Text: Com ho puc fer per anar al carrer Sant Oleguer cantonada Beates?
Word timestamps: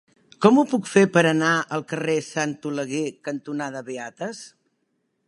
Com 0.43 0.55
ho 0.59 0.61
puc 0.71 0.87
fer 0.91 1.03
per 1.17 1.23
anar 1.31 1.51
al 1.77 1.85
carrer 1.93 2.17
Sant 2.31 2.55
Oleguer 2.71 3.05
cantonada 3.29 3.85
Beates? 3.91 4.41